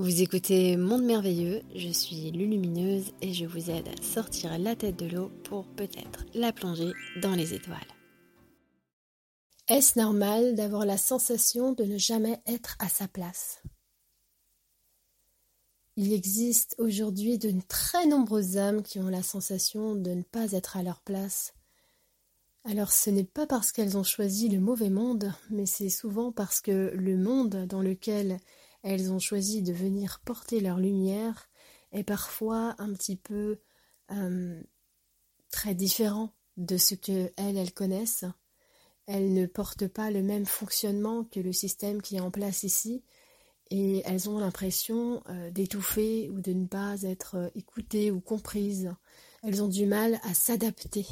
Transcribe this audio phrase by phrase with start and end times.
[0.00, 4.96] Vous écoutez Monde Merveilleux, je suis Lulumineuse et je vous aide à sortir la tête
[4.96, 7.76] de l'eau pour peut-être la plonger dans les étoiles.
[9.68, 13.62] Est-ce normal d'avoir la sensation de ne jamais être à sa place?
[15.96, 20.78] Il existe aujourd'hui de très nombreuses âmes qui ont la sensation de ne pas être
[20.78, 21.52] à leur place.
[22.64, 26.62] Alors ce n'est pas parce qu'elles ont choisi le mauvais monde, mais c'est souvent parce
[26.62, 28.40] que le monde dans lequel
[28.82, 31.48] elles ont choisi de venir porter leur lumière
[31.92, 33.60] est parfois un petit peu
[34.12, 34.62] euh,
[35.50, 38.24] très différent de ce que elles, connaissent.
[39.06, 43.04] Elles ne portent pas le même fonctionnement que le système qui est en place ici
[43.70, 48.92] et elles ont l'impression euh, d'étouffer ou de ne pas être euh, écoutées ou comprises.
[49.42, 51.06] Elles ont du mal à s'adapter.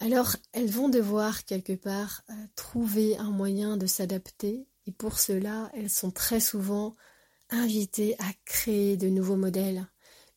[0.00, 2.24] Alors elles vont devoir quelque part
[2.56, 6.94] trouver un moyen de s'adapter et pour cela, elles sont très souvent
[7.50, 9.86] invitées à créer de nouveaux modèles,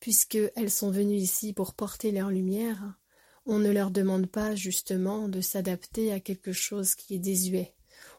[0.00, 2.98] puisqu'elles sont venues ici pour porter leur lumière.
[3.46, 7.74] On ne leur demande pas justement de s'adapter à quelque chose qui est désuet.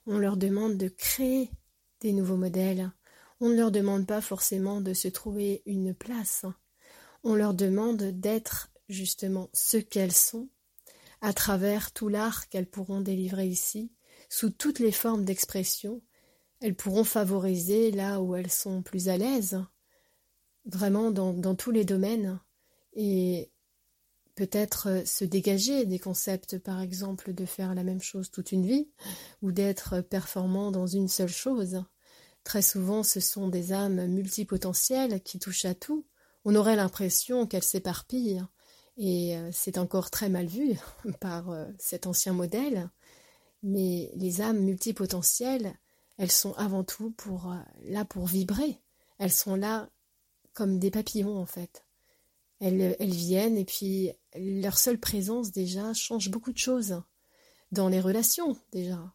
[0.05, 1.51] On leur demande de créer
[2.01, 2.91] des nouveaux modèles.
[3.39, 6.45] On ne leur demande pas forcément de se trouver une place.
[7.23, 10.49] On leur demande d'être justement ce qu'elles sont
[11.21, 13.91] à travers tout l'art qu'elles pourront délivrer ici,
[14.29, 16.01] sous toutes les formes d'expression,
[16.59, 19.63] elles pourront favoriser là où elles sont plus à l'aise,
[20.65, 22.39] vraiment dans, tous les domaines,
[22.93, 23.51] et
[24.35, 28.65] peut-être euh, se dégager des concepts, par exemple, de faire la même chose toute une
[28.65, 28.89] vie,
[29.41, 31.83] ou d'être performant dans une seule chose.
[32.43, 36.05] Très souvent, ce sont des âmes multipotentielles qui touchent à tout.
[36.45, 38.43] On aurait l'impression qu'elles s'éparpillent,
[38.97, 40.73] et euh, c'est encore très mal vu
[41.19, 42.89] par euh, cet ancien modèle.
[43.63, 45.73] Mais les âmes multipotentielles,
[46.17, 48.79] elles sont avant tout euh, là pour vibrer.
[49.19, 49.89] Elles sont là
[50.53, 51.83] comme des papillons en fait.
[52.59, 57.03] Elles, viennent et puis leur seule présence déjà change beaucoup de choses
[57.71, 59.13] dans les relations déjà,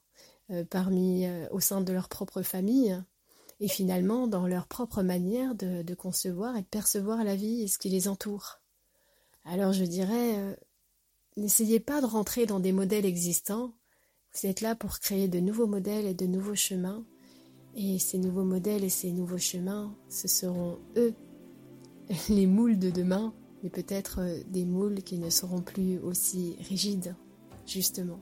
[0.51, 2.97] euh, parmi euh, au sein de leur propre famille
[3.59, 7.79] et finalement dans leur propre manière de, concevoir et de percevoir la vie et ce
[7.79, 8.61] qui les entoure.
[9.45, 10.57] Alors je dirais,
[11.37, 13.73] n'essayez pas de rentrer dans des modèles existants
[14.35, 17.05] vous êtes là pour créer de nouveaux modèles et de nouveaux chemins.
[17.75, 21.15] Et ces nouveaux modèles et ces nouveaux chemins, ce seront eux,
[22.29, 23.33] les moules de demain,
[23.63, 27.15] mais peut-être euh, des moules qui ne seront plus aussi rigides,
[27.67, 28.21] justement.